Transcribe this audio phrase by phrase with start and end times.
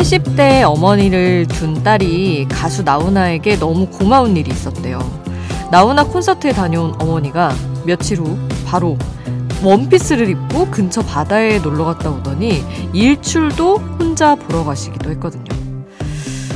[0.00, 4.98] 70대 어머니를 둔 딸이 가수 나훈아에게 너무 고마운 일이 있었대요.
[5.70, 7.52] 나훈아 콘서트에 다녀온 어머니가
[7.84, 8.96] 며칠 후 바로
[9.62, 12.62] 원피스를 입고 근처 바다에 놀러 갔다 오더니
[12.94, 15.44] 일출도 혼자 보러 가시기도 했거든요.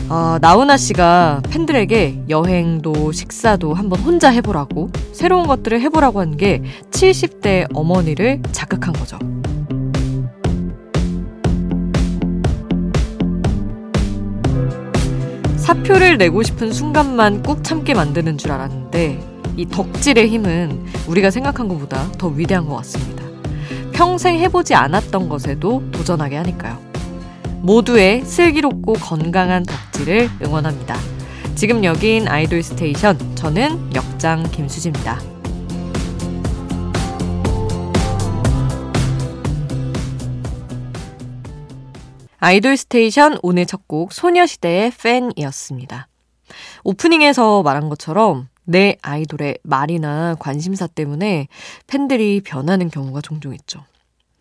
[0.08, 7.66] 아, 나훈아 씨가 팬들에게 여행도 식사도 한번 혼자 해보라고 새로운 것들을 해보라고 한 게 70대
[7.74, 9.18] 어머니를 자극한 거죠.
[15.64, 19.18] 사표를 내고 싶은 순간만 꾹 참게 만드는 줄 알았는데
[19.56, 23.24] 이 덕질의 힘은 우리가 생각한 것보다 더 위대한 것 같습니다.
[23.94, 26.78] 평생 해보지 않았던 것에도 도전하게 하니까요.
[27.62, 30.98] 모두의 슬기롭고 건강한 덕질을 응원합니다.
[31.54, 33.18] 지금 여긴 아이돌 스테이션.
[33.34, 35.33] 저는 역장 김수지입니다.
[42.44, 46.08] 아이돌 스테이션 오늘 첫 곡 소녀시대의 팬이었습니다.
[46.84, 51.48] 오프닝에서 말한 것처럼 내 아이돌의 말이나 관심사 때문에
[51.86, 53.82] 팬들이 변하는 경우가 종종 있죠.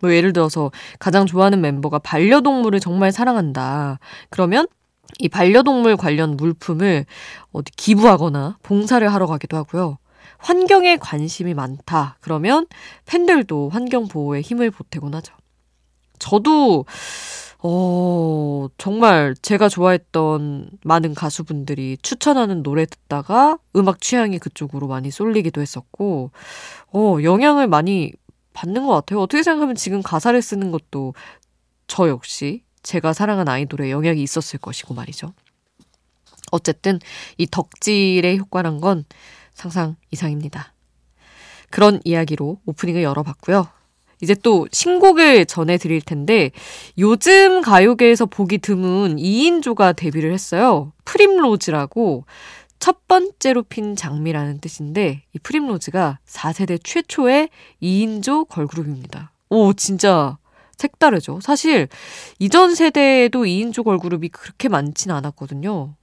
[0.01, 3.99] 뭐 예를 들어서 가장 좋아하는 멤버가 반려동물을 정말 사랑한다.
[4.29, 4.67] 그러면
[5.19, 7.05] 이 반려동물 관련 물품을
[7.53, 9.97] 어디 기부하거나 봉사를 하러 가기도 하고요.
[10.39, 12.17] 환경에 관심이 많다.
[12.19, 12.67] 그러면
[13.05, 15.33] 팬들도 환경 보호에 힘을 보태곤 하죠.
[16.19, 16.85] 저도
[17.65, 26.31] 어, 정말 제가 좋아했던 많은 가수분들이 추천하는 노래 듣다가 음악 취향이 그쪽으로 많이 쏠리기도 했었고,
[26.91, 28.11] 어, 영향을 많이
[28.51, 29.21] 받는 것 같아요.
[29.21, 31.13] 어떻게 생각하면 지금 가사를 쓰는 것도
[31.87, 35.33] 저 역시 제가 사랑한 아이돌의 영향이 있었을 것이고 말이죠.
[36.51, 36.99] 어쨌든
[37.37, 39.05] 이 덕질의 효과란 건
[39.53, 40.73] 상상 이상입니다.
[41.69, 43.82] 그런 이야기로 오프닝을 열어봤고요.
[44.23, 46.51] 이제 또 신곡을 전해드릴 텐데
[46.97, 50.93] 요즘 가요계에서 보기 드문 2인조가 데뷔를 했어요.
[51.03, 52.23] 프림로즈라고
[52.79, 57.49] 첫 번째로 핀 장미라는 뜻인데 이 프림로즈가 4세대 최초의
[57.81, 59.33] 2인조 걸그룹입니다.
[59.49, 60.37] 오 진짜
[60.77, 61.41] 색다르죠.
[61.41, 61.89] 사실
[62.39, 65.95] 이전 세대에도 2인조 걸그룹이 그렇게 많진 않았거든요.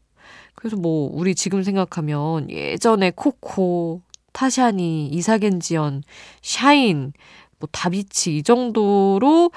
[0.54, 4.02] 그래서 뭐 우리 지금 생각하면 예전에 코코,
[4.32, 6.02] 타샤니, 이삭 앤 지연,
[6.42, 7.12] 샤인
[7.60, 9.52] 뭐 다비치 이 정도로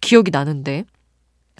[0.00, 0.84] 기억이 나는데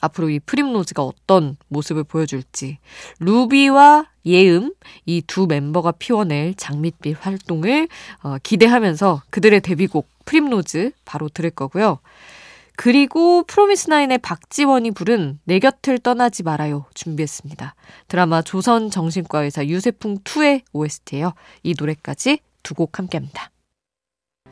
[0.00, 2.78] 앞으로 이 프림로즈가 어떤 모습을 보여줄지
[3.20, 4.72] 루비와 예음
[5.06, 7.88] 이 두 멤버가 피워낼 장밋빛 활동을
[8.22, 11.98] 어, 기대하면서 그들의 데뷔곡 프림로즈 바로 들을 거고요.
[12.74, 17.74] 그리고 프로미스나인의 박지원이 부른 내 곁을 떠나지 말아요 준비했습니다.
[18.08, 21.34] 드라마 조선 정신과 의사 유세풍 2의 OST예요.
[21.62, 23.51] 이 노래까지 두 곡 함께합니다.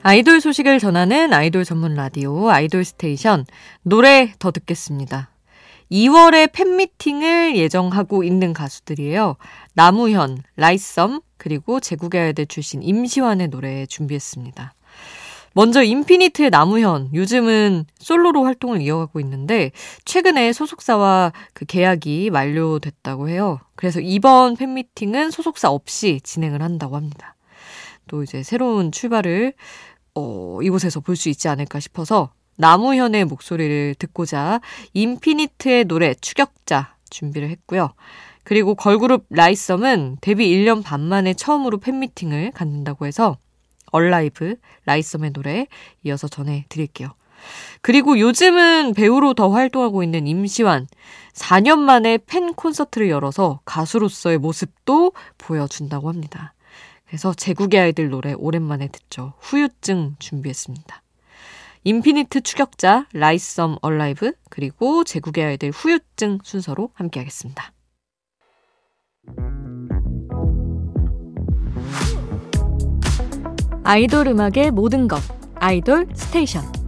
[0.03, 3.45] 아이돌 소식을 전하는 아이돌 전문 라디오 아이돌 스테이션
[3.83, 5.29] 노래 더 듣겠습니다.
[5.93, 9.37] 2월에 팬미팅을 예정하고 있는 가수들이에요.
[9.75, 14.73] 남우현, 라이썸, 그리고 아이들 출신 임시완의 노래 준비했습니다.
[15.53, 19.73] 먼저 인피니트의 남우현, 요즘은 솔로로 활동을 이어가고 있는데,
[20.07, 23.59] 최근에 소속사와 그 계약이 만료됐다고 해요.
[23.75, 27.35] 그래서 이번 팬미팅은 소속사 없이 진행을 한다고 합니다.
[28.11, 29.53] 또 이제 새로운 출발을
[30.15, 34.61] 어, 이곳에서 볼 수 있지 않을까 싶어서 나무현의 목소리를 듣고자
[34.93, 37.95] 인피니트의 노래 추격자 준비를 했고요.
[38.45, 43.39] 그리고 걸그룹 라이썸은 데뷔 1년 반 만에 처음으로 팬미팅을 갖는다고 해서
[43.93, 44.57] 얼라이브
[44.87, 45.67] 라이썸의 노래
[46.05, 47.15] 이어서 전해드릴게요.
[47.81, 50.87] 그리고 요즘은 배우로 더 활동하고 있는 임시완
[51.33, 56.53] 4년 만에 팬 콘서트를 열어서 가수로서의 모습도 보여준다고 합니다.
[57.11, 59.33] 그래서 제국의 아이들 노래 오랜만에 듣죠.
[59.41, 61.03] 후유증 준비했습니다.
[61.83, 67.73] 인피니트 추격자, 라이썸 Alive, 그리고 제국의 아이들 후유증 순서로 함께하겠습니다.
[73.83, 75.21] 아이돌 음악의 모든 것,
[75.57, 76.80] 아이돌 스테이션.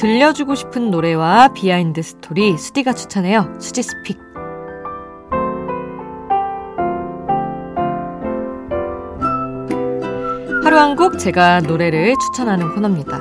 [0.00, 3.52] 들려주고 싶은 노래와 behind 스토리 수디가 추천해요.
[3.60, 4.18] 수디's pick.
[10.64, 13.20] 하루 한 곡 제가 노래를 추천하는 코너입니다.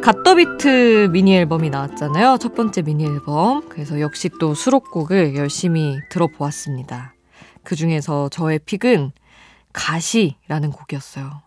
[0.00, 2.38] 갓더비트 미니 앨범이 나왔잖아요.
[2.40, 3.68] 첫 번째 미니 앨범.
[3.68, 7.12] 그래서 역시 또 수록곡을 열심히 들어보았습니다.
[7.64, 9.12] 그 중에서 저의 픽은
[9.74, 11.42] 가시라는 곡이었어요.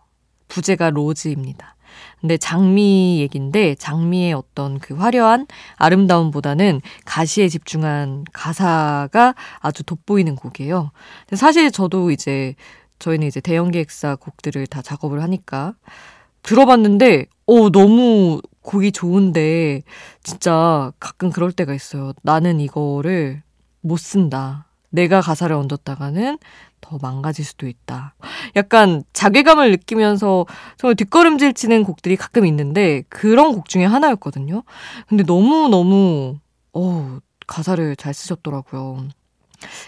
[0.46, 1.74] 부제가 로즈입니다.
[2.20, 5.46] 근데 장미 얘긴데 장미의 어떤 그 화려한
[5.76, 10.92] 아름다움보다는 가시에 집중한 가사가 아주 돋보이는 곡이에요.
[11.34, 12.54] 사실 저도 이제
[12.98, 15.74] 저희는 이제 대형 기획사 곡들을 다 작업을 하니까
[16.42, 19.82] 들어봤는데 오 너무 곡이 좋은데
[20.22, 22.12] 진짜 가끔 그럴 때가 있어요.
[22.22, 23.42] 나는 이거를
[23.80, 24.66] 못 쓴다.
[24.90, 26.38] 내가 가사를 얹었다가는
[26.82, 28.14] 더 망가질 수도 있다.
[28.54, 30.44] 약간 자괴감을 느끼면서
[30.76, 34.62] 정말 뒷걸음질 치는 곡들이 가끔 있는데 그런 곡 중에 하나였거든요.
[35.08, 36.38] 근데 너무너무
[36.74, 39.08] 어 가사를 잘 쓰셨더라고요.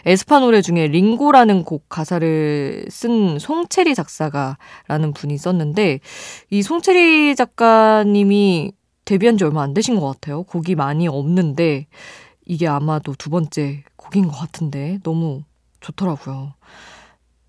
[0.07, 6.01] 에스파 노래 중에 Lingo라는 곡 가사를 쓴 송채리 작사가라는 분이 썼는데
[6.51, 8.73] 이 송채리 작가님이
[9.05, 10.45] 데뷔한 지 얼마 안 되신 것 같아요.
[10.45, 11.89] 곡이 많이 없는데
[12.47, 15.43] 이게 아마도 두 번째 곡인 것 같은데 너무
[15.85, 16.55] 좋더라고요.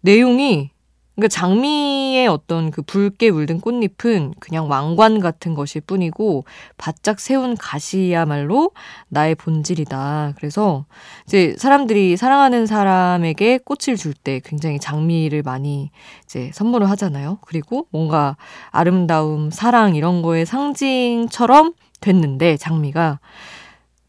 [0.01, 0.71] 내용이
[1.15, 6.43] 그러니까 장미의 어떤 그 붉게 물든 꽃잎은 그냥 왕관 같은 것일 뿐이고
[6.77, 8.71] 바짝 세운 가시야말로
[9.07, 10.33] 나의 본질이다.
[10.35, 10.85] 그래서
[11.25, 15.91] 이제 사람들이 사랑하는 사람에게 꽃을 줄 때 굉장히 장미를 많이
[16.25, 17.37] 이제 선물을 하잖아요.
[17.41, 18.37] 그리고 뭔가
[18.71, 23.19] 아름다움, 사랑 이런 거의 상징처럼 됐는데 장미가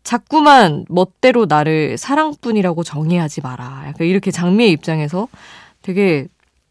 [0.06, 3.86] 자꾸만 멋대로 나를 사랑뿐이라고 정의하지 마라.
[3.88, 5.26] 약간 이렇게 장미의 입장에서
[5.82, 6.28] 되게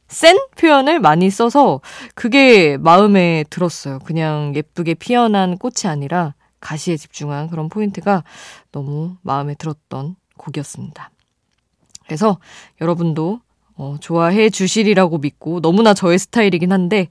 [0.08, 1.82] 센 표현을 많이 써서
[2.14, 4.00] 그게 마음에 들었어요.
[4.00, 8.24] 그냥 예쁘게 피어난 꽃이 아니라 가시에 집중한 그런 포인트가
[8.72, 11.12] 너무 마음에 들었던 곡이었습니다.
[12.06, 12.40] 그래서
[12.80, 13.42] 여러분도
[13.76, 17.10] 어, 좋아해 주시리라고 믿고 너무나 저의 스타일이긴 한데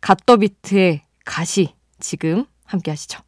[0.00, 3.20] GOT the beat의 가시 지금 함께 하시죠.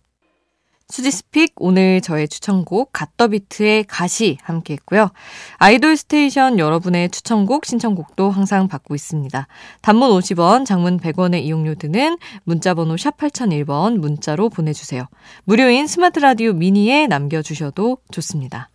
[0.94, 5.11] 수지's pick 오늘 저의 추천곡 GOT the beat의 가시 함께 했고요.
[5.56, 9.49] IDOL STATION 여러분의 추천곡 신청곡도 항상 받고 있습니다.
[9.82, 15.08] 단문 50원, 장문 100원의 이용료 드는 문자번호 샵 8001번 문자로 보내주세요.
[15.43, 18.70] 무료인 스마트 라디오 미니에 남겨주셔도 좋습니다.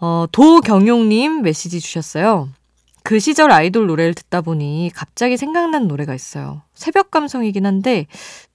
[0.00, 2.48] 어, 도경용님 메시지 주셨어요.
[3.04, 6.62] 그 시절 아이돌 노래를 듣다 보니 갑자기 생각난 노래가 있어요.
[6.74, 8.06] 새벽 감성이긴 한데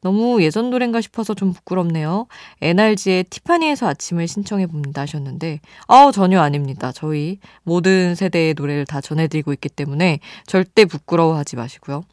[0.02, 2.28] 너무 예전 노래인가 싶어서 좀 부끄럽네요.
[2.62, 6.92] NRG의 티파니에서 아침을 신청해 봅니다 하셨는데 아우 전혀 아닙니다.
[6.92, 12.04] 저희 모든 세대의 노래를 다 전해드리고 있기 때문에 절대 부끄러워하지 마시고요.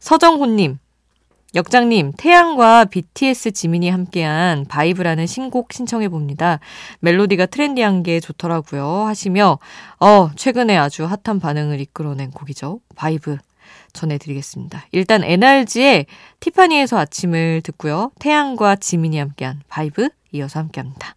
[0.00, 0.78] 서정호님
[1.56, 6.60] 역장님, 태양과 BTS 지민이 함께한 VIBE라는 신곡 신청해 봅니다.
[7.00, 8.84] 멜로디가 trendy한 게 좋더라고요.
[9.06, 9.58] 하시며,
[9.98, 12.80] 어, 최근에 아주 핫한 반응을 이끌어낸 곡이죠.
[12.94, 13.38] VIBE.
[13.94, 14.84] 전해드리겠습니다.
[14.92, 16.04] 일단 NRG의
[16.40, 18.12] 티파니에서 아침을 듣고요.
[18.20, 21.16] 태양과 지민이 함께한 VIBE 이어서 함께합니다.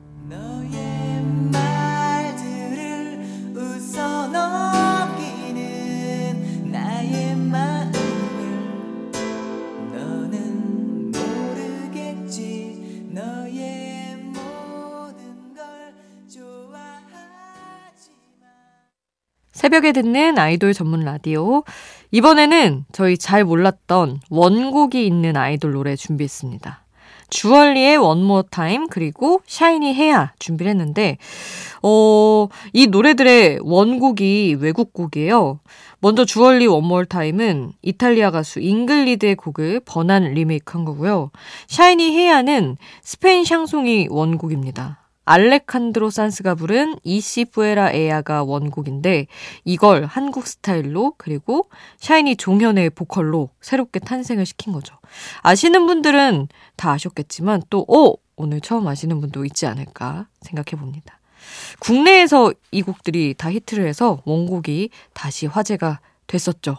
[19.61, 21.63] 새벽에 듣는 아이돌 전문 라디오.
[22.09, 26.83] 이번에는 저희 잘 몰랐던 원곡이 있는 아이돌 노래 준비했습니다.
[27.29, 31.19] 주얼리의 More Time 그리고 SHINee 혜야 준비를 했는데
[31.83, 35.59] 어, 이 노래들의 원곡이 외국 곡이에요.
[35.99, 41.29] 먼저 주얼리 More Time은 이탈리아 가수 잉그리드의 곡을 번안 리메이크한 거고요.
[41.67, 45.00] SHINee 혜야는 스페인 샹송이 원곡입니다.
[45.25, 49.27] 알레한드로 산스가 부른 Y Si Fuera Ella가 원곡인데
[49.63, 54.95] 이걸 한국 스타일로 그리고 SHINee 종현의 보컬로 새롭게 탄생을 시킨 거죠.
[55.41, 58.17] 아시는 분들은 다 아셨겠지만 또 오!
[58.35, 61.19] 오늘 처음 아시는 분도 있지 않을까 생각해 봅니다.
[61.79, 66.77] 국내에서 이 곡들이 다 히트를 해서 원곡이 다시 화제가 됐었죠.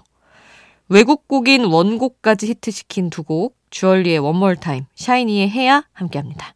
[0.88, 6.54] 외국 곡인 원곡까지 히트시킨 두 곡, 주얼리의 One More Time, SHINee의 혜야 함께합니다.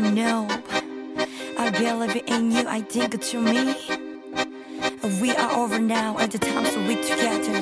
[0.00, 0.48] Know
[1.58, 3.74] I believe in you, I think you me.
[5.20, 7.52] We are over now at the time so we together.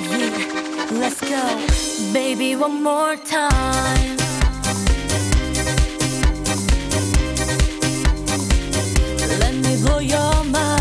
[0.00, 2.12] Yeah, let's go.
[2.12, 4.16] Baby one more time.
[9.40, 10.79] Let me blow your mind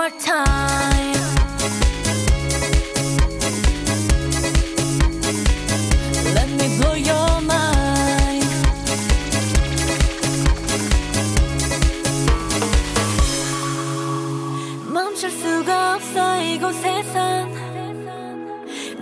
[0.00, 1.12] more time.
[6.34, 8.46] Let me blow your mind.
[14.86, 17.52] 멈출 수가 없어 이곳에선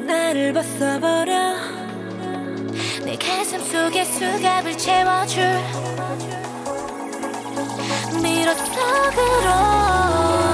[0.05, 1.55] 나를 벗어버려
[3.05, 5.45] 내 가슴 속에 수갑을 채워줄
[8.21, 10.48] 밀어 속으로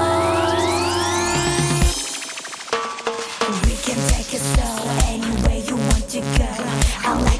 [7.05, 7.34] LA.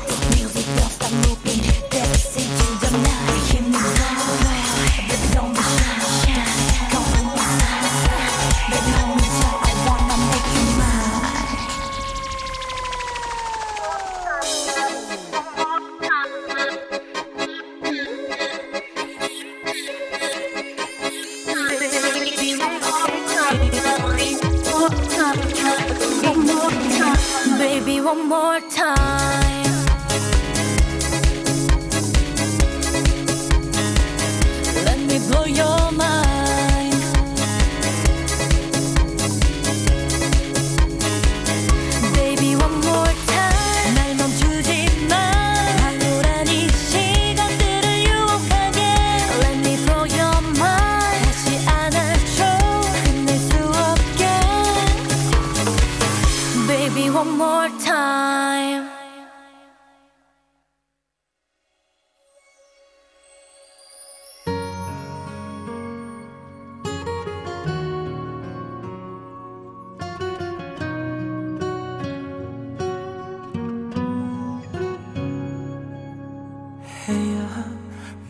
[77.25, 77.65] 해야.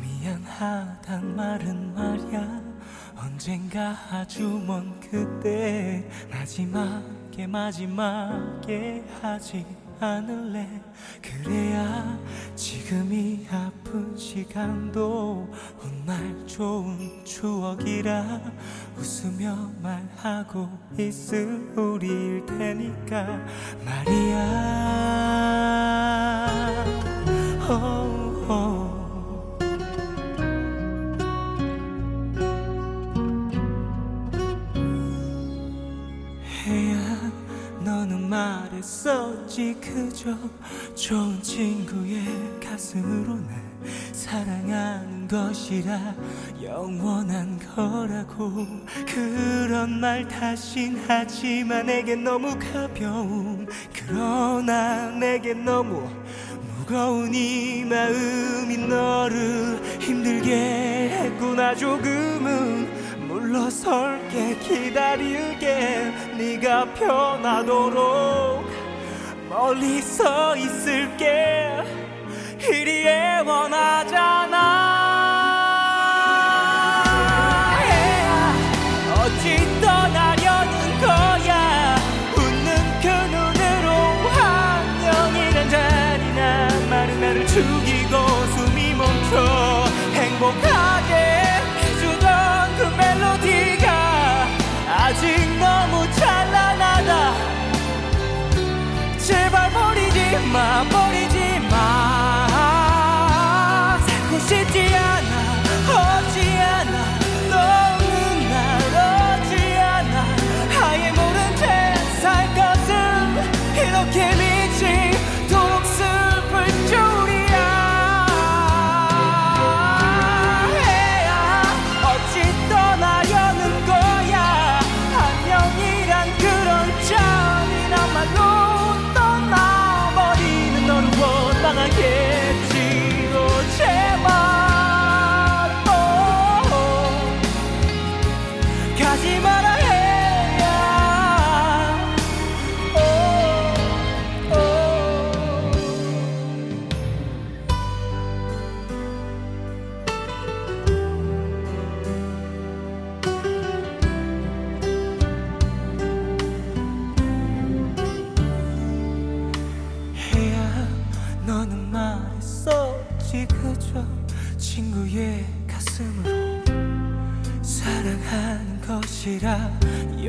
[0.02, 2.62] 미안하단 말은 말야.
[3.18, 9.66] 언젠가 아주 먼 그때 마지막에 마지막에 하지
[10.00, 10.82] 않을래?
[11.22, 12.18] 그래야
[12.56, 18.42] 지금이 아픈 시간도 훗날 좋은 추억이라
[18.98, 23.40] 웃으며 말하고 있을 우리일 테니까
[23.86, 25.36] 말이야.
[27.68, 28.05] oh.
[37.86, 40.36] 너는 말했었지 그저?
[40.96, 42.24] 좋은 친구의
[42.60, 43.64] 가슴으로 날
[44.12, 46.16] 사랑하는 것이라
[46.64, 48.66] 영원한 거라고.
[49.06, 56.10] 그런 말 다신 하지만 내겐 너무 가벼운 그러나 내겐 너무
[56.80, 62.95] 무거운 이 마음이 너를 힘들게 했구나 조금은
[63.56, 66.12] 물러설게 기다릴게.
[66.38, 68.66] 네가 편하도록
[69.50, 71.82] 멀리 서 있을게.
[72.60, 74.85] 이리 애원하잖아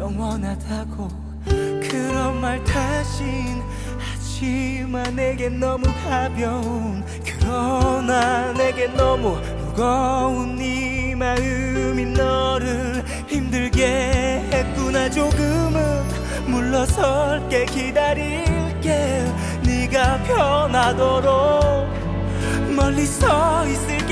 [0.06, 1.08] 영원하다고
[1.90, 3.60] 그런 말 다신
[3.98, 15.10] 하지만 내겐 너무 가벼운 그러나 내겐 너무 무거운 네 마음이 너를 힘들게 했구나.
[15.10, 16.04] 조금은
[16.46, 19.24] 물러설게 기다릴게.
[19.64, 21.88] 네가 편하도록
[22.76, 24.05] 멀리 서 있을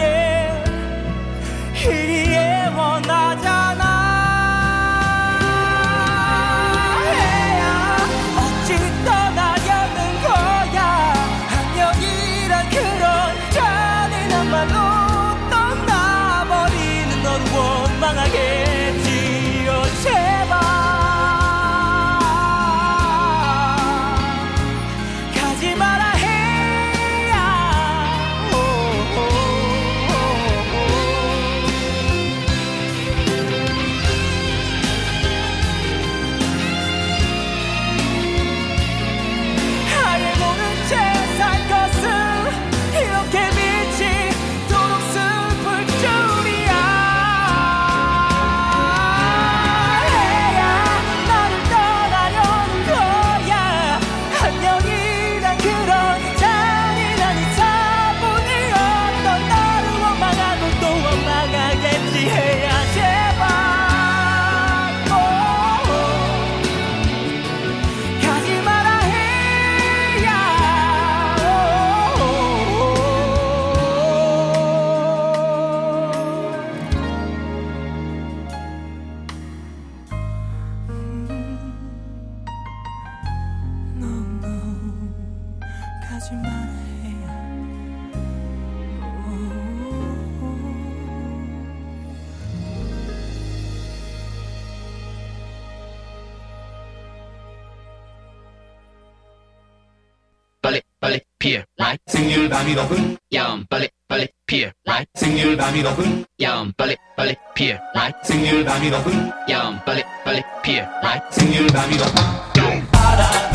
[101.45, 106.97] 피어 라이 생률 밤이 높은 야음 빨리 빨리 피어 라이 생률 밤이 높은 야음 빨리
[107.15, 112.15] 빨리 피어 라이 생률 밤이 높은 야음 빨리 빨리 피어 라이 생률 밤이 높은
[112.57, 113.54] 야음 바람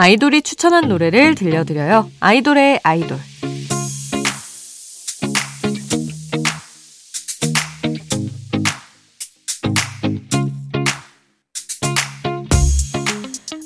[0.00, 2.08] 아이돌이 추천한 노래를 들려드려요.
[2.20, 3.18] 아이돌의 아이돌.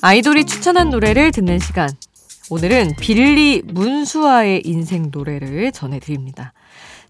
[0.00, 1.90] 아이돌이 추천한 노래를 듣는 시간.
[2.48, 6.54] 오늘은 빌리 문수아의 인생 노래를 전해드립니다.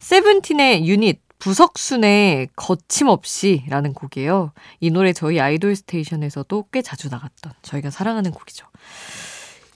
[0.01, 4.53] 세븐틴의 유닛 부석순의 거침없이라는 곡이에요.
[4.79, 8.65] 이 노래 저희 아이돌 스테이션에서도 꽤 자주 나갔던 저희가 사랑하는 곡이죠.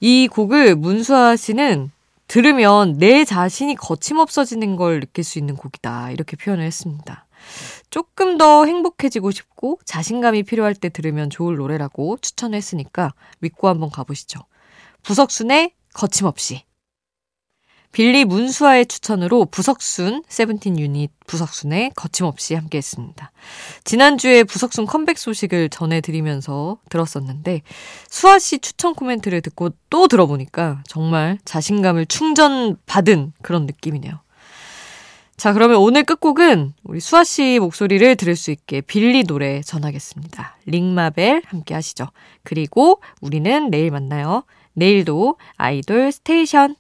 [0.01, 1.91] 이 곡을 문수아 씨는
[2.29, 6.13] 들으면 내 자신이 거침없어지는 걸 느낄 수 있는 곡이다.
[6.13, 7.27] 이렇게 표현을 했습니다.
[7.91, 14.39] 조금 더 행복해지고 싶고 자신감이 필요할 때 들으면 좋을 노래라고 추천했으니까 믿고 한번 가보시죠.
[15.03, 16.63] 부석순의 거침없이.
[17.97, 23.33] 빌리 문수아의 추천으로 부석순, 세븐틴 유닛 부석순의 거침없이 함께 했습니다.
[23.85, 27.63] 지난주에 부석순 컴백 소식을 전해드리면서 들었었는데,
[28.11, 34.21] 수아 씨 추천 코멘트를 듣고 또 들어보니까 정말 자신감을 충전받은 그런 느낌이네요.
[35.39, 40.59] 자, 그러면 오늘 끝곡은 우리 수아 씨 목소리를 들을 수 있게 Billlie 노래 전하겠습니다.
[40.67, 42.09] RING ma Bell 함께 하시죠.
[42.43, 44.45] 그리고 우리는 내일 만나요.
[44.75, 46.77] 내일도 IDOL STATION.